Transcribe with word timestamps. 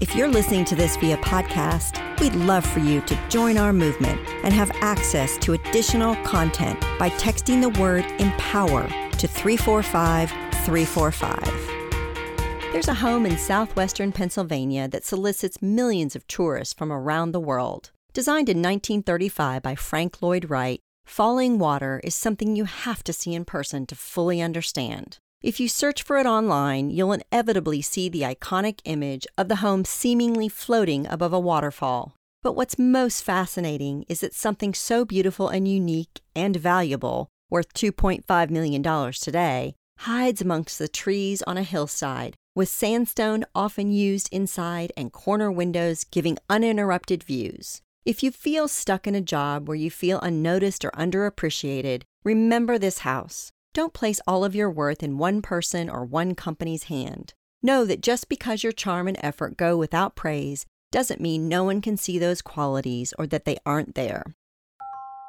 If 0.00 0.16
you're 0.16 0.28
listening 0.28 0.64
to 0.64 0.74
this 0.74 0.96
via 0.96 1.18
podcast, 1.18 2.00
we'd 2.20 2.34
love 2.34 2.64
for 2.64 2.80
you 2.80 3.02
to 3.02 3.28
join 3.28 3.58
our 3.58 3.70
movement 3.70 4.18
and 4.42 4.54
have 4.54 4.70
access 4.76 5.36
to 5.36 5.52
additional 5.52 6.16
content 6.24 6.80
by 6.98 7.10
texting 7.10 7.60
the 7.60 7.78
word 7.78 8.06
empower 8.18 8.88
to 8.88 9.28
345 9.28 10.30
345. 10.64 12.72
There's 12.72 12.88
a 12.88 12.94
home 12.94 13.26
in 13.26 13.36
southwestern 13.36 14.10
Pennsylvania 14.10 14.88
that 14.88 15.04
solicits 15.04 15.60
millions 15.60 16.16
of 16.16 16.26
tourists 16.26 16.72
from 16.72 16.90
around 16.90 17.32
the 17.32 17.38
world. 17.38 17.90
Designed 18.14 18.48
in 18.48 18.56
1935 18.56 19.62
by 19.62 19.74
Frank 19.74 20.22
Lloyd 20.22 20.48
Wright, 20.48 20.80
Fallingwater 21.06 22.00
is 22.02 22.14
something 22.14 22.56
you 22.56 22.64
have 22.64 23.04
to 23.04 23.12
see 23.12 23.34
in 23.34 23.44
person 23.44 23.84
to 23.84 23.94
fully 23.94 24.40
understand. 24.40 25.18
If 25.42 25.58
you 25.58 25.68
search 25.68 26.02
for 26.02 26.18
it 26.18 26.26
online, 26.26 26.90
you'll 26.90 27.14
inevitably 27.14 27.80
see 27.80 28.10
the 28.10 28.22
iconic 28.22 28.80
image 28.84 29.26
of 29.38 29.48
the 29.48 29.56
home 29.56 29.86
seemingly 29.86 30.50
floating 30.50 31.06
above 31.06 31.32
a 31.32 31.40
waterfall. 31.40 32.14
But 32.42 32.52
what's 32.52 32.78
most 32.78 33.22
fascinating 33.22 34.04
is 34.06 34.20
that 34.20 34.34
something 34.34 34.74
so 34.74 35.06
beautiful 35.06 35.48
and 35.48 35.66
unique 35.66 36.20
and 36.36 36.56
valuable, 36.56 37.28
worth 37.48 37.72
$2.5 37.72 38.50
million 38.50 39.12
today, 39.12 39.76
hides 40.00 40.42
amongst 40.42 40.78
the 40.78 40.88
trees 40.88 41.40
on 41.42 41.56
a 41.56 41.62
hillside, 41.62 42.34
with 42.54 42.68
sandstone 42.68 43.46
often 43.54 43.92
used 43.92 44.28
inside 44.30 44.92
and 44.94 45.10
corner 45.10 45.50
windows 45.50 46.04
giving 46.04 46.36
uninterrupted 46.50 47.22
views. 47.22 47.80
If 48.04 48.22
you 48.22 48.30
feel 48.30 48.68
stuck 48.68 49.06
in 49.06 49.14
a 49.14 49.22
job 49.22 49.68
where 49.68 49.76
you 49.76 49.90
feel 49.90 50.20
unnoticed 50.20 50.84
or 50.84 50.90
underappreciated, 50.90 52.02
remember 52.24 52.76
this 52.78 52.98
house. 52.98 53.52
Don't 53.72 53.94
place 53.94 54.20
all 54.26 54.44
of 54.44 54.54
your 54.54 54.68
worth 54.68 55.00
in 55.00 55.16
one 55.16 55.42
person 55.42 55.88
or 55.88 56.04
one 56.04 56.34
company's 56.34 56.84
hand. 56.84 57.34
Know 57.62 57.84
that 57.84 58.00
just 58.00 58.28
because 58.28 58.64
your 58.64 58.72
charm 58.72 59.06
and 59.06 59.16
effort 59.20 59.56
go 59.56 59.76
without 59.76 60.16
praise 60.16 60.66
doesn't 60.90 61.20
mean 61.20 61.46
no 61.46 61.62
one 61.62 61.80
can 61.80 61.96
see 61.96 62.18
those 62.18 62.42
qualities 62.42 63.14
or 63.16 63.28
that 63.28 63.44
they 63.44 63.58
aren't 63.64 63.94
there. 63.94 64.34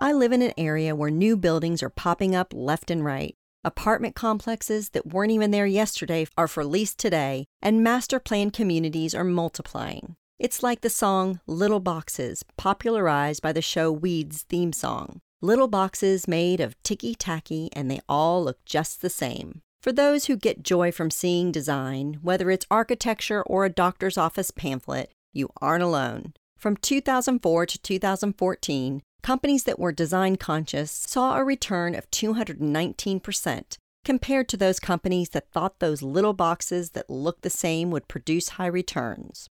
I 0.00 0.12
live 0.12 0.32
in 0.32 0.42
an 0.42 0.52
area 0.58 0.96
where 0.96 1.10
new 1.10 1.36
buildings 1.36 1.80
are 1.80 1.90
popping 1.90 2.34
up 2.34 2.52
left 2.52 2.90
and 2.90 3.04
right. 3.04 3.36
Apartment 3.62 4.16
complexes 4.16 4.90
that 4.90 5.06
weren't 5.06 5.30
even 5.30 5.52
there 5.52 5.64
yesterday 5.64 6.26
are 6.36 6.48
for 6.48 6.64
lease 6.64 6.94
today, 6.94 7.46
and 7.62 7.84
master 7.84 8.18
plan 8.18 8.50
communities 8.50 9.14
are 9.14 9.24
multiplying. 9.24 10.16
It's 10.40 10.62
like 10.62 10.80
the 10.80 10.90
song 10.90 11.40
Little 11.46 11.80
Boxes, 11.80 12.42
popularized 12.58 13.40
by 13.40 13.52
the 13.52 13.62
show 13.62 13.92
Weeds 13.92 14.42
theme 14.42 14.72
song. 14.72 15.20
Little 15.44 15.68
boxes 15.68 16.26
made 16.26 16.58
of 16.58 16.82
ticky 16.82 17.14
tacky, 17.14 17.68
and 17.74 17.90
they 17.90 18.00
all 18.08 18.42
look 18.42 18.64
just 18.64 19.02
the 19.02 19.10
same. 19.10 19.60
For 19.82 19.92
those 19.92 20.24
who 20.24 20.38
get 20.38 20.62
joy 20.62 20.90
from 20.90 21.10
seeing 21.10 21.52
design, 21.52 22.18
whether 22.22 22.50
it's 22.50 22.64
architecture 22.70 23.42
or 23.42 23.66
a 23.66 23.68
doctor's 23.68 24.16
office 24.16 24.50
pamphlet, 24.50 25.12
you 25.34 25.50
aren't 25.60 25.82
alone. 25.82 26.32
From 26.56 26.78
2004 26.78 27.66
to 27.66 27.78
2014, 27.78 29.02
companies 29.22 29.64
that 29.64 29.78
were 29.78 29.92
design 29.92 30.36
conscious 30.36 30.90
saw 30.90 31.36
a 31.36 31.44
return 31.44 31.94
of 31.94 32.10
219%, 32.10 33.76
compared 34.02 34.48
to 34.48 34.56
those 34.56 34.80
companies 34.80 35.28
that 35.28 35.50
thought 35.52 35.78
those 35.78 36.00
little 36.00 36.32
boxes 36.32 36.92
that 36.92 37.10
look 37.10 37.42
the 37.42 37.50
same 37.50 37.90
would 37.90 38.08
produce 38.08 38.56
high 38.56 38.64
returns. 38.64 39.50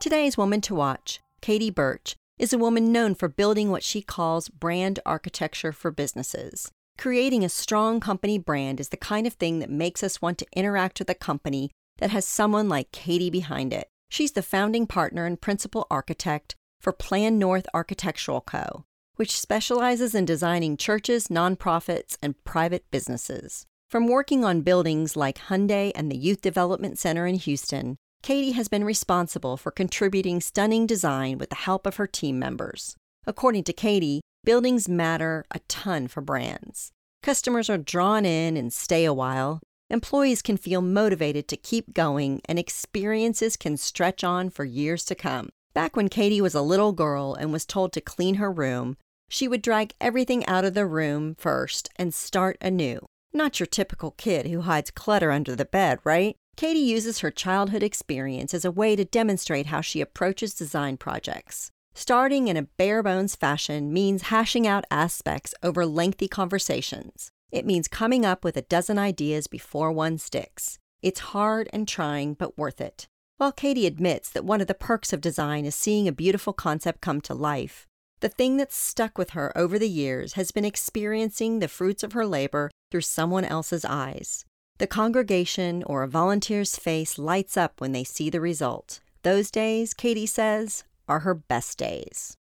Today's 0.00 0.36
woman 0.36 0.60
to 0.60 0.74
watch, 0.74 1.20
Katie 1.40 1.70
Birch, 1.70 2.14
is 2.42 2.52
a 2.52 2.58
woman 2.58 2.90
known 2.90 3.14
for 3.14 3.28
building 3.28 3.70
what 3.70 3.84
she 3.84 4.02
calls 4.02 4.48
brand 4.48 4.98
architecture 5.06 5.70
for 5.70 5.92
businesses. 5.92 6.72
Creating 6.98 7.44
a 7.44 7.48
strong 7.48 8.00
company 8.00 8.36
brand 8.36 8.80
is 8.80 8.88
the 8.88 8.96
kind 8.96 9.28
of 9.28 9.34
thing 9.34 9.60
that 9.60 9.70
makes 9.70 10.02
us 10.02 10.20
want 10.20 10.38
to 10.38 10.46
interact 10.52 10.98
with 10.98 11.08
a 11.08 11.14
company 11.14 11.70
that 11.98 12.10
has 12.10 12.24
someone 12.24 12.68
like 12.68 12.90
Katie 12.90 13.30
behind 13.30 13.72
it. 13.72 13.86
She's 14.08 14.32
the 14.32 14.42
founding 14.42 14.88
partner 14.88 15.24
and 15.24 15.40
principal 15.40 15.86
architect 15.88 16.56
for 16.80 16.92
Plan 16.92 17.38
North 17.38 17.66
Architectural 17.72 18.40
Co., 18.40 18.86
which 19.14 19.38
specializes 19.40 20.12
in 20.12 20.24
designing 20.24 20.76
churches, 20.76 21.28
nonprofits, 21.28 22.16
and 22.20 22.42
private 22.42 22.84
businesses. 22.90 23.66
From 23.88 24.08
working 24.08 24.44
on 24.44 24.62
buildings 24.62 25.16
like 25.16 25.38
Hyundai 25.38 25.92
and 25.94 26.10
the 26.10 26.16
Youth 26.16 26.40
Development 26.40 26.98
Center 26.98 27.24
in 27.24 27.36
Houston 27.36 27.98
Katie 28.22 28.52
has 28.52 28.68
been 28.68 28.84
responsible 28.84 29.56
for 29.56 29.72
contributing 29.72 30.40
stunning 30.40 30.86
design 30.86 31.38
with 31.38 31.50
the 31.50 31.56
help 31.56 31.86
of 31.86 31.96
her 31.96 32.06
team 32.06 32.38
members. 32.38 32.94
According 33.26 33.64
to 33.64 33.72
Katie, 33.72 34.20
buildings 34.44 34.88
matter 34.88 35.44
a 35.50 35.58
ton 35.66 36.06
for 36.06 36.20
brands. 36.20 36.92
Customers 37.24 37.68
are 37.68 37.78
drawn 37.78 38.24
in 38.24 38.56
and 38.56 38.72
stay 38.72 39.04
a 39.04 39.12
while. 39.12 39.60
Employees 39.90 40.40
can 40.40 40.56
feel 40.56 40.80
motivated 40.80 41.48
to 41.48 41.56
keep 41.56 41.94
going, 41.94 42.40
and 42.44 42.60
experiences 42.60 43.56
can 43.56 43.76
stretch 43.76 44.22
on 44.22 44.50
for 44.50 44.64
years 44.64 45.04
to 45.06 45.16
come. 45.16 45.48
Back 45.74 45.96
when 45.96 46.08
Katie 46.08 46.40
was 46.40 46.54
a 46.54 46.62
little 46.62 46.92
girl 46.92 47.34
and 47.34 47.52
was 47.52 47.66
told 47.66 47.92
to 47.92 48.00
clean 48.00 48.36
her 48.36 48.52
room, 48.52 48.96
she 49.30 49.48
would 49.48 49.62
drag 49.62 49.94
everything 50.00 50.46
out 50.46 50.64
of 50.64 50.74
the 50.74 50.86
room 50.86 51.34
first 51.38 51.88
and 51.96 52.14
start 52.14 52.56
anew. 52.60 53.04
Not 53.32 53.58
your 53.58 53.66
typical 53.66 54.12
kid 54.12 54.46
who 54.46 54.60
hides 54.60 54.92
clutter 54.92 55.32
under 55.32 55.56
the 55.56 55.64
bed, 55.64 55.98
right? 56.04 56.36
Katie 56.56 56.78
uses 56.78 57.20
her 57.20 57.30
childhood 57.30 57.82
experience 57.82 58.54
as 58.54 58.64
a 58.64 58.70
way 58.70 58.94
to 58.94 59.04
demonstrate 59.04 59.66
how 59.66 59.80
she 59.80 60.00
approaches 60.00 60.54
design 60.54 60.96
projects. 60.96 61.70
Starting 61.94 62.48
in 62.48 62.56
a 62.56 62.62
bare 62.62 63.02
bones 63.02 63.34
fashion 63.36 63.92
means 63.92 64.22
hashing 64.22 64.66
out 64.66 64.84
aspects 64.90 65.54
over 65.62 65.84
lengthy 65.84 66.28
conversations. 66.28 67.30
It 67.50 67.66
means 67.66 67.88
coming 67.88 68.24
up 68.24 68.44
with 68.44 68.56
a 68.56 68.62
dozen 68.62 68.98
ideas 68.98 69.46
before 69.46 69.92
one 69.92 70.18
sticks. 70.18 70.78
It's 71.02 71.20
hard 71.20 71.68
and 71.72 71.86
trying, 71.86 72.34
but 72.34 72.56
worth 72.56 72.80
it. 72.80 73.06
While 73.36 73.52
Katie 73.52 73.86
admits 73.86 74.30
that 74.30 74.44
one 74.44 74.60
of 74.60 74.68
the 74.68 74.74
perks 74.74 75.12
of 75.12 75.20
design 75.20 75.64
is 75.64 75.74
seeing 75.74 76.06
a 76.06 76.12
beautiful 76.12 76.52
concept 76.52 77.00
come 77.00 77.20
to 77.22 77.34
life, 77.34 77.86
the 78.20 78.28
thing 78.28 78.56
that's 78.56 78.76
stuck 78.76 79.18
with 79.18 79.30
her 79.30 79.52
over 79.58 79.78
the 79.78 79.88
years 79.88 80.34
has 80.34 80.52
been 80.52 80.64
experiencing 80.64 81.58
the 81.58 81.66
fruits 81.66 82.04
of 82.04 82.12
her 82.12 82.24
labor 82.24 82.70
through 82.90 83.00
someone 83.00 83.44
else's 83.44 83.84
eyes. 83.84 84.44
The 84.78 84.86
congregation 84.86 85.82
or 85.84 86.02
a 86.02 86.08
volunteer's 86.08 86.76
face 86.76 87.18
lights 87.18 87.56
up 87.56 87.80
when 87.80 87.92
they 87.92 88.04
see 88.04 88.30
the 88.30 88.40
result. 88.40 89.00
Those 89.22 89.50
days, 89.50 89.94
Katie 89.94 90.26
says, 90.26 90.84
are 91.08 91.20
her 91.20 91.34
best 91.34 91.78
days. 91.78 92.36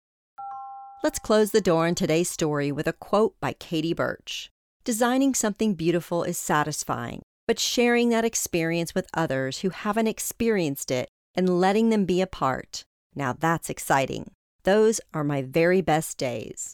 Let's 1.03 1.19
close 1.19 1.51
the 1.51 1.61
door 1.61 1.87
on 1.87 1.95
today's 1.95 2.29
story 2.29 2.71
with 2.71 2.87
a 2.87 2.93
quote 2.93 3.39
by 3.39 3.53
Katie 3.53 3.93
Birch 3.93 4.49
Designing 4.83 5.35
something 5.35 5.75
beautiful 5.75 6.23
is 6.23 6.39
satisfying, 6.39 7.21
but 7.47 7.59
sharing 7.59 8.09
that 8.09 8.25
experience 8.25 8.95
with 8.95 9.07
others 9.13 9.59
who 9.59 9.69
haven't 9.69 10.07
experienced 10.07 10.89
it 10.89 11.07
and 11.35 11.59
letting 11.59 11.89
them 11.89 12.05
be 12.05 12.19
a 12.19 12.27
part, 12.27 12.83
now 13.13 13.31
that's 13.31 13.69
exciting. 13.69 14.31
Those 14.63 14.99
are 15.13 15.23
my 15.23 15.43
very 15.43 15.81
best 15.81 16.17
days. 16.17 16.73